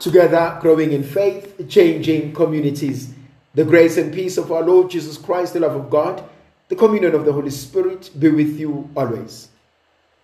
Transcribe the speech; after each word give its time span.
together 0.00 0.58
growing 0.60 0.92
in 0.92 1.04
faith, 1.04 1.68
changing 1.68 2.32
communities. 2.32 3.12
The 3.54 3.64
grace 3.64 3.96
and 3.96 4.12
peace 4.12 4.38
of 4.38 4.50
our 4.50 4.62
Lord 4.62 4.90
Jesus 4.90 5.16
Christ, 5.16 5.52
the 5.52 5.60
love 5.60 5.76
of 5.76 5.90
God, 5.90 6.24
the 6.68 6.76
communion 6.76 7.14
of 7.14 7.24
the 7.24 7.32
Holy 7.32 7.50
Spirit 7.50 8.10
be 8.18 8.30
with 8.30 8.58
you 8.58 8.88
always. 8.96 9.48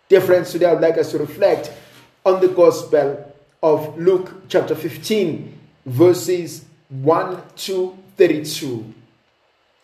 Dear 0.08 0.20
friends, 0.20 0.50
today 0.50 0.66
I 0.66 0.72
would 0.72 0.82
like 0.82 0.96
us 0.96 1.10
to 1.10 1.18
reflect 1.18 1.72
on 2.24 2.40
the 2.40 2.48
Gospel 2.48 3.32
of 3.62 3.98
Luke 3.98 4.48
chapter 4.48 4.74
15, 4.74 5.58
verses 5.84 6.64
1 6.88 7.42
to 7.56 7.98
32. 8.16 8.94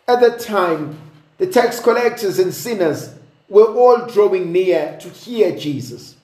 At 0.09 0.21
that 0.21 0.41
time, 0.41 0.99
the 1.39 1.47
tax 1.47 1.81
collectors 1.81 2.39
and 2.39 2.55
sinners 2.55 3.15
were 3.49 3.75
all 3.75 4.07
drawing 4.07 4.53
near 4.53 4.97
to 5.01 5.09
hear 5.09 5.57
Jesus. 5.57 6.17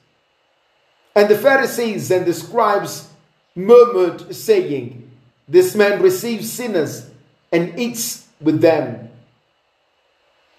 And 1.14 1.29
the 1.29 1.37
Pharisees 1.37 2.11
and 2.12 2.25
the 2.25 2.32
scribes 2.32 3.08
murmured, 3.59 4.35
saying, 4.35 5.11
This 5.48 5.75
man 5.75 6.01
receives 6.01 6.51
sinners 6.51 7.11
and 7.53 7.79
eats 7.79 8.29
with 8.41 8.61
them. 8.61 9.11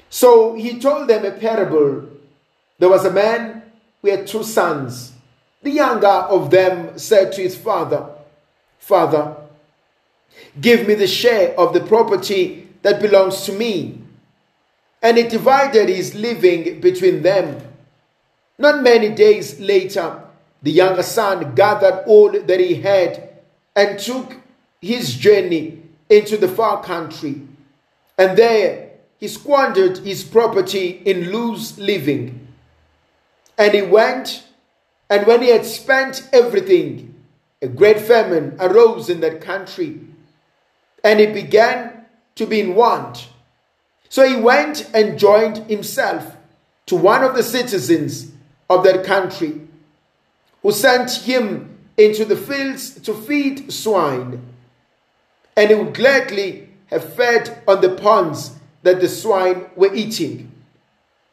So 0.10 0.56
he 0.56 0.80
told 0.80 1.08
them 1.08 1.26
a 1.26 1.32
parable. 1.32 2.10
There 2.78 2.90
was 2.90 3.06
a 3.06 3.12
man 3.12 3.64
who 4.02 4.10
had 4.10 4.28
two 4.28 4.44
sons. 4.44 5.14
The 5.62 5.72
younger 5.72 6.08
of 6.08 6.52
them 6.52 6.98
said 6.98 7.32
to 7.34 7.42
his 7.42 7.56
father, 7.58 8.10
Father, 8.80 9.36
give 10.60 10.88
me 10.88 10.96
the 10.96 11.08
share 11.08 11.58
of 11.60 11.74
the 11.74 11.82
property 11.82 12.68
that 12.82 13.02
belongs 13.02 13.44
to 13.44 13.54
me. 13.54 14.02
And 15.02 15.18
he 15.18 15.24
divided 15.24 15.90
his 15.90 16.16
living 16.16 16.82
between 16.82 17.22
them. 17.22 17.62
Not 18.58 18.84
many 18.84 19.10
days 19.10 19.60
later, 19.60 20.24
the 20.62 20.72
younger 20.72 21.04
son 21.04 21.56
gathered 21.56 22.04
all 22.06 22.32
that 22.32 22.60
he 22.60 22.76
had 22.76 23.30
and 23.76 24.00
took 24.00 24.36
his 24.82 25.16
journey 25.16 25.82
into 26.10 26.38
the 26.38 26.48
far 26.48 26.84
country. 26.84 27.42
And 28.18 28.38
there 28.38 28.90
he 29.18 29.28
squandered 29.28 30.00
his 30.00 30.24
property 30.24 31.02
in 31.06 31.32
loose 31.32 31.78
living. 31.78 32.48
And 33.58 33.74
he 33.74 33.82
went, 33.82 34.44
and 35.10 35.28
when 35.28 35.42
he 35.42 35.50
had 35.50 35.66
spent 35.66 36.28
everything, 36.32 37.16
a 37.62 37.68
great 37.68 38.00
famine 38.00 38.56
arose 38.60 39.10
in 39.10 39.20
that 39.22 39.42
country, 39.42 40.00
and 41.04 41.20
he 41.20 41.28
began 41.28 42.06
to 42.36 42.46
be 42.46 42.62
in 42.62 42.76
want. 42.76 43.28
So 44.08 44.28
he 44.28 44.36
went 44.36 44.90
and 44.94 45.20
joined 45.20 45.58
himself 45.70 46.36
to 46.86 46.96
one 46.96 47.24
of 47.24 47.36
the 47.36 47.44
citizens 47.44 48.32
of 48.70 48.84
that 48.84 49.04
country 49.04 49.68
who 50.62 50.72
sent 50.72 51.12
him 51.12 51.78
into 51.98 52.26
the 52.26 52.36
fields 52.36 53.00
to 53.02 53.14
feed 53.14 53.72
swine. 53.72 54.42
And 55.56 55.70
he 55.70 55.76
would 55.76 55.94
gladly 55.94 56.70
have 56.88 57.14
fed 57.14 57.62
on 57.68 57.82
the 57.82 57.96
ponds 57.96 58.56
that 58.84 59.02
the 59.02 59.08
swine 59.08 59.66
were 59.76 59.94
eating. 59.94 60.52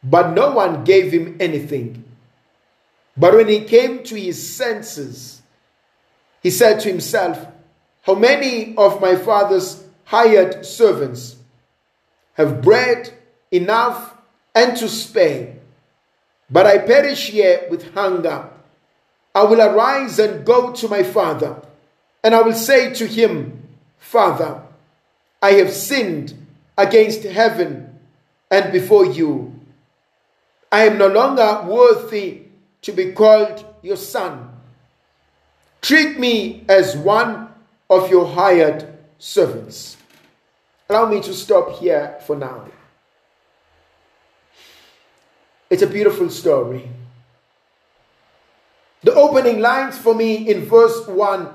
But 0.03 0.33
no 0.33 0.53
one 0.53 0.85
gave 0.85 1.13
him 1.13 1.37
anything. 1.41 2.05
But 3.17 3.35
when 3.35 3.49
he 3.49 3.61
came 3.61 4.03
to 4.05 4.15
his 4.15 4.55
senses, 4.55 5.43
he 6.43 6.51
said 6.51 6.81
to 6.81 6.89
himself, 6.89 7.47
How 8.03 8.15
many 8.15 8.77
of 8.77 9.01
my 9.01 9.17
father's 9.17 9.85
hired 10.05 10.67
servants 10.67 11.37
have 12.35 12.63
bread 12.63 13.13
enough 13.51 14.15
and 14.55 14.77
to 14.77 14.89
spare? 14.89 15.57
But 16.51 16.67
I 16.67 16.79
perish 16.79 17.31
here 17.31 17.67
with 17.71 17.95
hunger. 17.95 18.51
I 19.37 19.45
will 19.45 19.61
arise 19.61 20.19
and 20.19 20.47
go 20.47 20.73
to 20.73 20.89
my 20.89 21.03
father, 21.03 21.61
and 22.25 22.35
I 22.35 22.41
will 22.41 22.55
say 22.55 22.95
to 22.95 23.07
him, 23.07 23.69
Father, 23.99 24.63
I 25.43 25.53
have 25.53 25.71
sinned 25.75 26.33
against 26.79 27.23
heaven 27.23 27.99
and 28.51 28.73
before 28.73 29.05
you. 29.05 29.61
I 30.73 30.87
am 30.87 30.97
no 30.97 31.09
longer 31.09 31.67
worthy 31.69 32.45
to 32.81 32.93
be 32.93 33.13
called 33.13 33.63
your 33.83 33.99
son. 33.99 34.49
Treat 35.83 36.19
me 36.19 36.65
as 36.67 36.97
one 36.97 37.49
of 37.91 38.09
your 38.09 38.27
hired 38.27 38.89
servants. 39.19 39.99
Allow 40.89 41.11
me 41.11 41.21
to 41.21 41.35
stop 41.35 41.79
here 41.79 42.17
for 42.27 42.37
now. 42.37 42.67
It's 45.69 45.83
a 45.83 45.87
beautiful 45.87 46.31
story. 46.31 46.89
Opening 49.47 49.63
lines 49.63 49.97
for 49.97 50.13
me 50.13 50.51
in 50.51 50.65
verse 50.65 51.07
1 51.07 51.49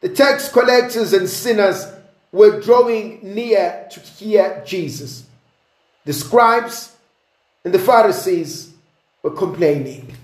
the 0.00 0.08
tax 0.08 0.48
collectors 0.48 1.12
and 1.12 1.28
sinners 1.28 1.86
were 2.32 2.62
drawing 2.62 3.20
near 3.22 3.86
to 3.90 4.00
hear 4.00 4.62
Jesus. 4.66 5.26
The 6.06 6.14
scribes 6.14 6.96
and 7.62 7.74
the 7.74 7.78
Pharisees 7.78 8.72
were 9.22 9.32
complaining. 9.32 10.16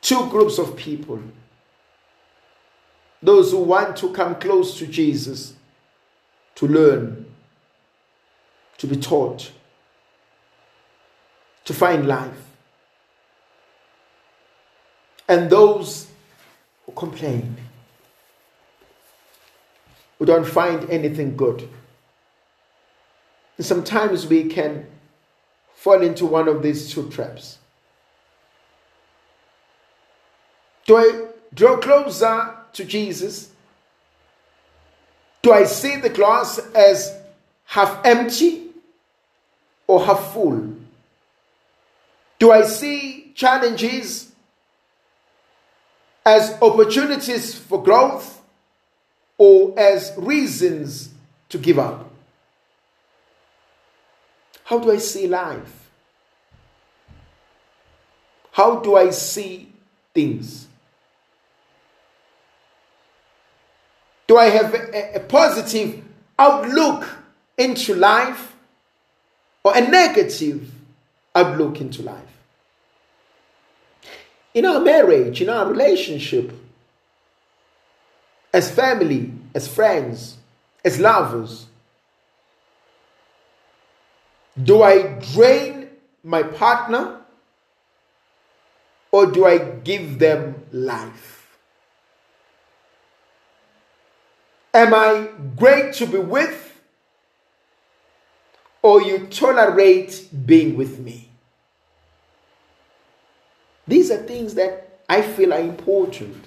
Two 0.00 0.26
groups 0.30 0.56
of 0.58 0.74
people 0.74 1.20
those 3.22 3.50
who 3.50 3.58
want 3.58 3.94
to 3.98 4.12
come 4.14 4.36
close 4.36 4.78
to 4.78 4.86
Jesus, 4.86 5.52
to 6.54 6.66
learn, 6.66 7.26
to 8.78 8.86
be 8.86 8.96
taught, 8.96 9.50
to 11.66 11.74
find 11.74 12.08
life 12.08 12.45
and 15.28 15.50
those 15.50 16.08
who 16.84 16.92
complain, 16.92 17.56
who 20.18 20.26
don't 20.26 20.46
find 20.46 20.88
anything 20.90 21.36
good. 21.36 21.68
And 23.56 23.66
sometimes 23.66 24.26
we 24.26 24.44
can 24.44 24.86
fall 25.74 26.02
into 26.02 26.26
one 26.26 26.48
of 26.48 26.62
these 26.62 26.92
two 26.92 27.08
traps. 27.10 27.58
Do 30.86 30.96
I 30.96 31.26
draw 31.52 31.78
closer 31.78 32.54
to 32.74 32.84
Jesus? 32.84 33.50
Do 35.42 35.52
I 35.52 35.64
see 35.64 35.96
the 35.96 36.08
glass 36.08 36.58
as 36.74 37.16
half 37.64 38.04
empty 38.04 38.68
or 39.86 40.04
half 40.04 40.32
full? 40.32 40.74
Do 42.38 42.52
I 42.52 42.62
see 42.62 43.32
challenges 43.34 44.32
as 46.26 46.58
opportunities 46.60 47.54
for 47.54 47.80
growth 47.80 48.42
or 49.38 49.78
as 49.78 50.12
reasons 50.16 51.10
to 51.48 51.56
give 51.56 51.78
up? 51.78 52.10
How 54.64 54.80
do 54.80 54.90
I 54.90 54.98
see 54.98 55.28
life? 55.28 55.88
How 58.50 58.80
do 58.80 58.96
I 58.96 59.10
see 59.10 59.70
things? 60.12 60.66
Do 64.26 64.36
I 64.36 64.46
have 64.46 64.74
a, 64.74 65.16
a 65.16 65.20
positive 65.20 66.02
outlook 66.36 67.08
into 67.56 67.94
life 67.94 68.56
or 69.62 69.76
a 69.76 69.80
negative 69.80 70.68
outlook 71.36 71.80
into 71.80 72.02
life? 72.02 72.35
In 74.56 74.64
our 74.64 74.80
marriage, 74.80 75.42
in 75.42 75.50
our 75.50 75.68
relationship, 75.68 76.50
as 78.54 78.70
family, 78.70 79.30
as 79.54 79.68
friends, 79.68 80.38
as 80.82 80.98
lovers? 80.98 81.66
Do 84.60 84.82
I 84.82 85.18
drain 85.34 85.90
my 86.24 86.42
partner 86.42 87.20
or 89.12 89.26
do 89.26 89.44
I 89.44 89.58
give 89.58 90.18
them 90.18 90.64
life? 90.72 91.58
Am 94.72 94.94
I 94.94 95.28
great 95.54 95.92
to 95.96 96.06
be 96.06 96.18
with 96.18 96.80
or 98.80 99.02
you 99.02 99.26
tolerate 99.26 100.30
being 100.46 100.78
with 100.78 100.98
me? 100.98 101.28
These 103.86 104.10
are 104.10 104.18
things 104.18 104.54
that 104.54 105.00
I 105.08 105.22
feel 105.22 105.52
are 105.52 105.60
important. 105.60 106.44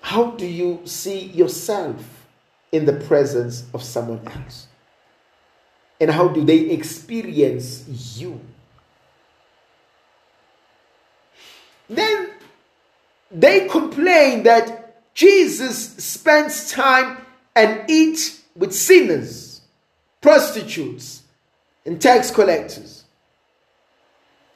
How 0.00 0.30
do 0.30 0.46
you 0.46 0.82
see 0.84 1.18
yourself 1.18 2.26
in 2.70 2.84
the 2.84 2.92
presence 2.92 3.64
of 3.74 3.82
someone 3.82 4.26
else? 4.28 4.68
And 6.00 6.10
how 6.10 6.28
do 6.28 6.44
they 6.44 6.70
experience 6.70 7.84
you? 8.16 8.40
Then 11.88 12.30
they 13.30 13.66
complain 13.68 14.44
that 14.44 15.02
Jesus 15.14 15.96
spends 15.96 16.70
time 16.70 17.18
and 17.54 17.88
eats 17.88 18.42
with 18.54 18.72
sinners, 18.72 19.60
prostitutes, 20.20 21.22
and 21.84 22.00
tax 22.00 22.30
collectors. 22.30 22.95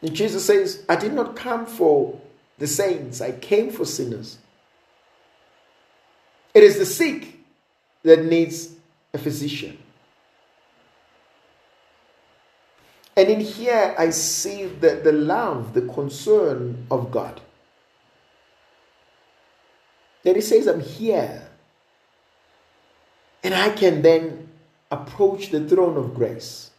And 0.02 0.14
Jesus 0.14 0.44
says, 0.44 0.84
I 0.88 0.96
did 0.96 1.12
not 1.12 1.36
come 1.36 1.66
for 1.66 2.20
the 2.58 2.66
saints, 2.66 3.20
I 3.20 3.32
came 3.32 3.70
for 3.70 3.84
sinners. 3.84 4.38
It 6.54 6.62
is 6.62 6.78
the 6.78 6.86
sick 6.86 7.38
that 8.02 8.24
needs 8.24 8.74
a 9.14 9.18
physician. 9.18 9.78
And 13.16 13.28
in 13.28 13.40
here, 13.40 13.94
I 13.98 14.10
see 14.10 14.66
the, 14.66 15.00
the 15.02 15.12
love, 15.12 15.74
the 15.74 15.82
concern 15.82 16.86
of 16.90 17.10
God. 17.10 17.40
That 20.22 20.36
He 20.36 20.42
says, 20.42 20.66
I'm 20.66 20.80
here. 20.80 21.46
And 23.42 23.54
I 23.54 23.70
can 23.70 24.02
then 24.02 24.48
approach 24.90 25.50
the 25.50 25.66
throne 25.68 25.96
of 25.96 26.14
grace. 26.14 26.69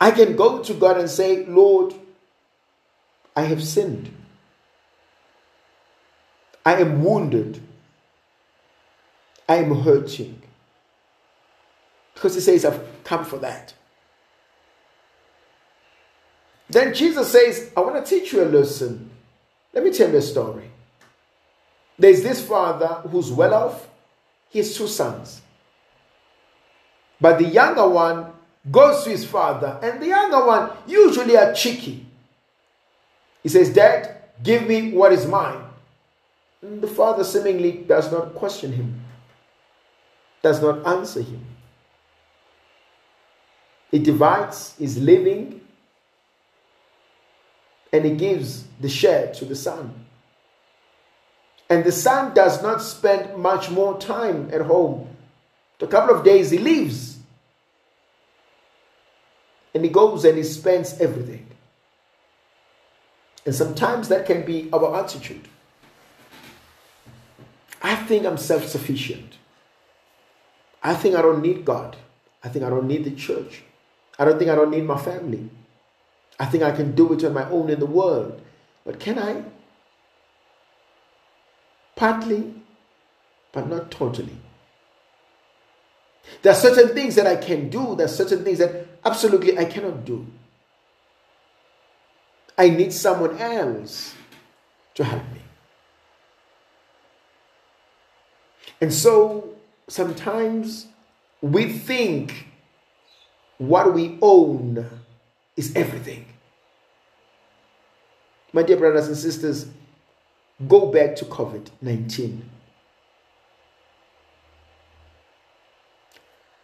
I 0.00 0.10
can 0.12 0.34
go 0.34 0.62
to 0.62 0.74
God 0.74 0.98
and 0.98 1.10
say, 1.10 1.44
Lord, 1.44 1.94
I 3.36 3.42
have 3.42 3.62
sinned. 3.62 4.14
I 6.64 6.76
am 6.80 7.04
wounded. 7.04 7.60
I 9.48 9.56
am 9.56 9.74
hurting. 9.82 10.40
Because 12.14 12.34
he 12.34 12.40
says, 12.40 12.64
I've 12.64 12.82
come 13.04 13.24
for 13.24 13.38
that. 13.38 13.74
Then 16.68 16.94
Jesus 16.94 17.32
says, 17.32 17.70
I 17.76 17.80
want 17.80 18.04
to 18.04 18.08
teach 18.08 18.32
you 18.32 18.42
a 18.42 18.46
lesson. 18.46 19.10
Let 19.72 19.84
me 19.84 19.92
tell 19.92 20.10
you 20.10 20.18
a 20.18 20.22
story. 20.22 20.70
There's 21.98 22.22
this 22.22 22.46
father 22.46 22.86
who's 23.08 23.30
well 23.30 23.52
off, 23.54 23.88
he 24.48 24.58
has 24.60 24.74
two 24.74 24.88
sons. 24.88 25.42
But 27.20 27.38
the 27.38 27.44
younger 27.44 27.86
one 27.88 28.32
goes 28.68 29.04
to 29.04 29.10
his 29.10 29.24
father, 29.24 29.78
and 29.82 30.00
the 30.00 30.06
younger 30.06 30.44
one 30.44 30.70
usually 30.86 31.36
are 31.36 31.52
cheeky. 31.52 32.06
He 33.42 33.48
says, 33.48 33.72
Dad, 33.72 34.16
give 34.42 34.66
me 34.66 34.92
what 34.92 35.12
is 35.12 35.26
mine. 35.26 35.64
And 36.62 36.82
the 36.82 36.88
father 36.88 37.24
seemingly 37.24 37.72
does 37.72 38.12
not 38.12 38.34
question 38.34 38.72
him, 38.72 39.00
does 40.42 40.60
not 40.60 40.86
answer 40.86 41.22
him. 41.22 41.44
He 43.90 43.98
divides 43.98 44.76
his 44.78 44.98
living 44.98 45.60
and 47.92 48.04
he 48.04 48.14
gives 48.14 48.64
the 48.80 48.88
share 48.88 49.32
to 49.34 49.44
the 49.44 49.56
son. 49.56 50.06
And 51.68 51.84
the 51.84 51.92
son 51.92 52.34
does 52.34 52.62
not 52.62 52.82
spend 52.82 53.36
much 53.36 53.70
more 53.70 53.98
time 53.98 54.50
at 54.52 54.60
home. 54.62 55.08
a 55.80 55.86
couple 55.86 56.14
of 56.14 56.24
days 56.24 56.50
he 56.50 56.58
leaves. 56.58 57.09
And 59.74 59.84
he 59.84 59.90
goes 59.90 60.24
and 60.24 60.36
he 60.36 60.44
spends 60.44 61.00
everything. 61.00 61.46
And 63.46 63.54
sometimes 63.54 64.08
that 64.08 64.26
can 64.26 64.44
be 64.44 64.68
our 64.72 64.96
attitude. 65.02 65.48
I 67.82 67.94
think 67.94 68.26
I'm 68.26 68.36
self 68.36 68.66
sufficient. 68.66 69.38
I 70.82 70.94
think 70.94 71.14
I 71.14 71.22
don't 71.22 71.42
need 71.42 71.64
God. 71.64 71.96
I 72.42 72.48
think 72.48 72.64
I 72.64 72.70
don't 72.70 72.86
need 72.86 73.04
the 73.04 73.10
church. 73.12 73.62
I 74.18 74.24
don't 74.24 74.38
think 74.38 74.50
I 74.50 74.54
don't 74.54 74.70
need 74.70 74.84
my 74.84 74.98
family. 74.98 75.48
I 76.38 76.46
think 76.46 76.62
I 76.62 76.72
can 76.72 76.94
do 76.94 77.12
it 77.12 77.24
on 77.24 77.34
my 77.34 77.48
own 77.50 77.70
in 77.70 77.80
the 77.80 77.86
world. 77.86 78.40
But 78.84 78.98
can 78.98 79.18
I? 79.18 79.42
Partly, 81.96 82.54
but 83.52 83.68
not 83.68 83.90
totally. 83.90 84.36
There 86.42 86.52
are 86.52 86.56
certain 86.56 86.94
things 86.94 87.14
that 87.16 87.26
I 87.26 87.36
can 87.36 87.68
do, 87.68 87.94
there 87.96 88.06
are 88.06 88.08
certain 88.08 88.44
things 88.44 88.58
that 88.58 88.89
absolutely 89.04 89.58
I 89.58 89.64
cannot 89.64 90.04
do. 90.04 90.26
I 92.56 92.68
need 92.68 92.92
someone 92.92 93.38
else 93.38 94.14
to 94.94 95.04
help 95.04 95.22
me. 95.32 95.40
And 98.80 98.92
so 98.92 99.56
sometimes 99.88 100.86
we 101.40 101.72
think 101.72 102.46
what 103.58 103.92
we 103.94 104.18
own 104.22 104.88
is 105.56 105.74
everything. 105.76 106.26
My 108.52 108.62
dear 108.62 108.76
brothers 108.76 109.06
and 109.06 109.16
sisters, 109.16 109.66
go 110.66 110.90
back 110.90 111.16
to 111.16 111.24
COVID 111.24 111.68
19. 111.80 112.59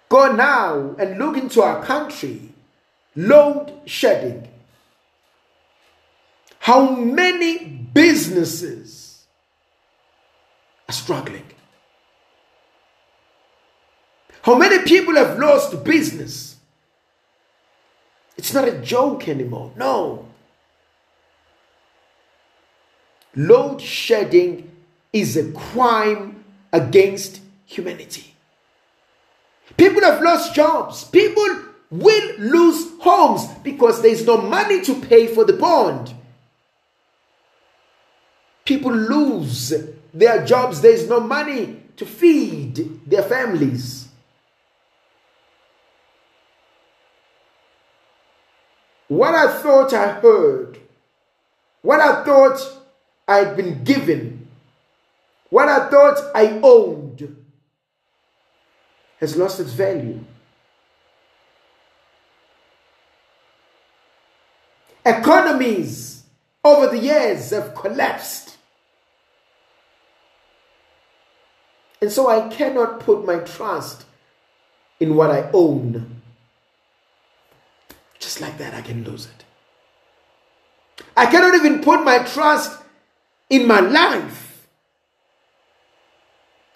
Go 0.08 0.32
now 0.32 0.94
and 0.98 1.18
look 1.18 1.36
into 1.36 1.62
our 1.62 1.84
country. 1.84 2.40
Load 3.16 3.72
shedding. 3.86 4.48
How 6.60 6.90
many 6.90 7.64
businesses 7.64 9.26
are 10.88 10.92
struggling? 10.92 11.44
How 14.42 14.54
many 14.56 14.84
people 14.84 15.16
have 15.16 15.38
lost 15.38 15.82
business? 15.82 16.56
It's 18.36 18.54
not 18.54 18.68
a 18.68 18.78
joke 18.78 19.28
anymore. 19.28 19.72
No. 19.76 20.28
Load 23.34 23.80
shedding 23.80 24.70
is 25.12 25.36
a 25.36 25.50
crime 25.52 26.44
against 26.72 27.40
humanity. 27.64 28.35
People 29.76 30.02
have 30.02 30.22
lost 30.22 30.54
jobs. 30.54 31.04
People 31.04 31.62
will 31.90 32.38
lose 32.38 32.92
homes 33.00 33.46
because 33.62 34.02
there 34.02 34.10
is 34.10 34.26
no 34.26 34.38
money 34.38 34.80
to 34.82 35.00
pay 35.00 35.26
for 35.26 35.44
the 35.44 35.52
bond. 35.52 36.14
People 38.64 38.92
lose 38.92 39.72
their 40.12 40.44
jobs, 40.44 40.80
there 40.80 40.92
is 40.92 41.08
no 41.08 41.20
money 41.20 41.82
to 41.96 42.04
feed 42.04 43.00
their 43.08 43.22
families. 43.22 44.08
What 49.08 49.34
I 49.34 49.60
thought 49.62 49.92
I 49.92 50.08
heard, 50.14 50.78
what 51.82 52.00
I 52.00 52.24
thought 52.24 52.58
I'd 53.28 53.56
been 53.56 53.84
given, 53.84 54.48
what 55.50 55.68
I 55.68 55.88
thought 55.88 56.18
I 56.34 56.58
owned, 56.62 57.05
has 59.20 59.36
lost 59.36 59.60
its 59.60 59.72
value. 59.72 60.20
Economies 65.04 66.24
over 66.64 66.88
the 66.88 66.98
years 66.98 67.50
have 67.50 67.74
collapsed. 67.74 68.56
And 72.00 72.12
so 72.12 72.28
I 72.28 72.49
cannot 72.49 73.00
put 73.00 73.25
my 73.25 73.38
trust 73.38 74.04
in 75.00 75.14
what 75.14 75.30
I 75.30 75.49
own. 75.52 76.23
Just 78.18 78.40
like 78.40 78.58
that, 78.58 78.75
I 78.75 78.82
can 78.82 79.04
lose 79.04 79.26
it. 79.26 79.44
I 81.16 81.26
cannot 81.26 81.54
even 81.54 81.82
put 81.82 82.04
my 82.04 82.18
trust 82.18 82.78
in 83.49 83.66
my 83.66 83.80
life. 83.80 84.66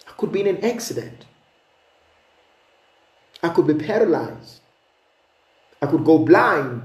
I 0.07 0.11
could 0.13 0.31
be 0.31 0.41
in 0.41 0.47
an 0.47 0.65
accident. 0.65 1.25
I 3.43 3.49
could 3.49 3.67
be 3.67 3.73
paralyzed. 3.73 4.59
I 5.81 5.87
could 5.87 6.05
go 6.05 6.19
blind. 6.19 6.83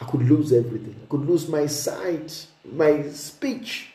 I 0.00 0.04
could 0.04 0.22
lose 0.22 0.52
everything. 0.52 0.96
I 1.02 1.06
could 1.08 1.26
lose 1.26 1.48
my 1.48 1.66
sight, 1.66 2.46
my 2.64 3.08
speech. 3.10 3.90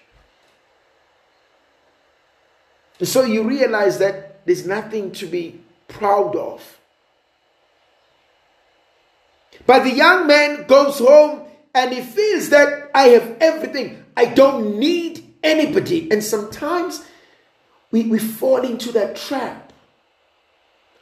So 3.02 3.24
you 3.24 3.44
realize 3.44 4.00
that 4.00 4.46
there's 4.46 4.66
nothing 4.66 5.12
to 5.14 5.26
be 5.26 5.60
proud 5.88 6.36
of. 6.36 6.80
But 9.66 9.84
the 9.84 9.92
young 9.92 10.28
man 10.28 10.66
goes 10.68 11.00
home 11.00 11.48
and 11.74 11.94
he 11.94 12.02
feels 12.02 12.50
that 12.50 12.92
I 12.94 13.10
have 13.10 13.38
everything. 13.42 14.06
I 14.16 14.26
don't 14.26 14.80
need 14.80 15.36
anybody. 15.44 16.10
And 16.12 16.24
sometimes 16.24 17.04
we, 17.92 18.04
we 18.04 18.20
fall 18.20 18.62
into 18.62 18.92
that 18.94 19.16
trap. 19.16 19.65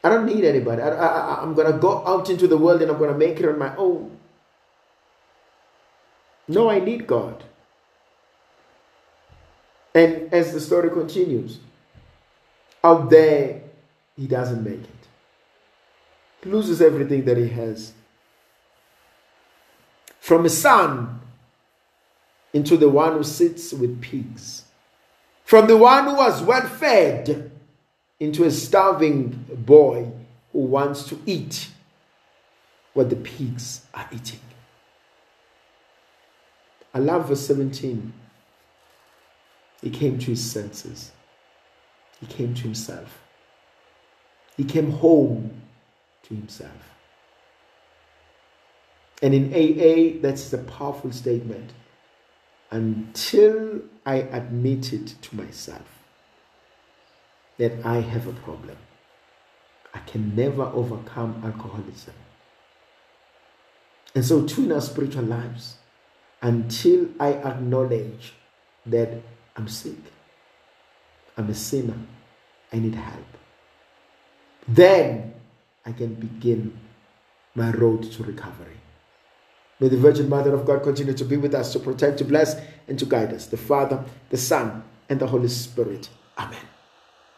I 0.03 0.09
don't 0.09 0.25
need 0.25 0.43
anybody. 0.43 0.81
I, 0.81 0.89
I, 0.89 1.41
I'm 1.41 1.53
going 1.53 1.71
to 1.71 1.77
go 1.77 2.05
out 2.05 2.29
into 2.29 2.47
the 2.47 2.57
world 2.57 2.81
and 2.81 2.91
I'm 2.91 2.97
going 2.97 3.11
to 3.11 3.17
make 3.17 3.39
it 3.39 3.47
on 3.47 3.57
my 3.57 3.75
own. 3.77 4.17
No, 6.47 6.69
I 6.69 6.79
need 6.79 7.07
God. 7.07 7.43
And 9.95 10.33
as 10.33 10.51
the 10.51 10.59
story 10.59 10.89
continues, 10.89 11.59
out 12.83 13.09
there, 13.09 13.61
he 14.17 14.27
doesn't 14.27 14.63
make 14.63 14.81
it. 14.81 14.89
He 16.43 16.49
loses 16.49 16.81
everything 16.81 17.23
that 17.25 17.37
he 17.37 17.47
has. 17.47 17.93
From 20.19 20.45
a 20.45 20.49
son 20.49 21.21
into 22.51 22.75
the 22.75 22.89
one 22.89 23.13
who 23.13 23.23
sits 23.23 23.71
with 23.71 24.01
pigs. 24.01 24.65
From 25.45 25.67
the 25.67 25.77
one 25.77 26.05
who 26.05 26.15
was 26.15 26.41
well 26.41 26.67
fed 26.67 27.51
into 28.19 28.43
a 28.43 28.51
starving 28.51 29.45
boy 29.65 30.11
who 30.51 30.59
wants 30.59 31.07
to 31.09 31.19
eat 31.25 31.69
what 32.93 33.09
the 33.09 33.15
pigs 33.15 33.85
are 33.93 34.07
eating. 34.11 34.39
I 36.93 36.99
love 36.99 37.27
verse 37.27 37.45
17. 37.47 38.13
He 39.81 39.89
came 39.89 40.19
to 40.19 40.27
his 40.27 40.51
senses. 40.51 41.11
He 42.19 42.27
came 42.27 42.53
to 42.53 42.61
himself. 42.61 43.19
He 44.55 44.63
came 44.63 44.91
home 44.91 45.61
to 46.23 46.35
himself. 46.35 46.93
And 49.21 49.33
in 49.33 49.53
AA, 49.53 50.19
that's 50.21 50.53
a 50.53 50.59
powerful 50.59 51.11
statement. 51.11 51.71
Until 52.69 53.81
I 54.05 54.15
admit 54.17 54.93
it 54.93 55.15
to 55.21 55.35
myself 55.35 56.02
that 57.63 57.85
I 57.85 58.01
have 58.01 58.27
a 58.27 58.33
problem, 58.33 58.75
I 59.93 59.99
can 59.99 60.35
never 60.35 60.63
overcome 60.63 61.41
alcoholism. 61.45 62.13
And 64.13 64.25
so, 64.25 64.45
too, 64.45 64.65
in 64.65 64.73
our 64.73 64.81
spiritual 64.81 65.23
lives, 65.23 65.77
until 66.41 67.07
I 67.21 67.35
acknowledge 67.35 68.33
that 68.85 69.11
I'm 69.55 69.69
sick, 69.69 69.95
I'm 71.37 71.49
a 71.49 71.53
sinner, 71.53 71.97
I 72.73 72.79
need 72.79 72.95
help, 72.95 73.31
then 74.67 75.33
I 75.85 75.93
can 75.93 76.15
begin 76.15 76.77
my 77.55 77.71
road 77.71 78.11
to 78.11 78.23
recovery. 78.23 78.75
May 79.79 79.87
the 79.87 79.95
Virgin 79.95 80.27
Mother 80.27 80.53
of 80.53 80.65
God 80.65 80.83
continue 80.83 81.13
to 81.13 81.23
be 81.23 81.37
with 81.37 81.55
us, 81.55 81.71
to 81.71 81.79
protect, 81.79 82.17
to 82.17 82.25
bless, 82.25 82.57
and 82.89 82.99
to 82.99 83.05
guide 83.05 83.31
us. 83.31 83.45
The 83.45 83.55
Father, 83.55 84.03
the 84.31 84.37
Son, 84.37 84.83
and 85.07 85.17
the 85.17 85.27
Holy 85.27 85.47
Spirit. 85.47 86.09
Amen. 86.37 86.72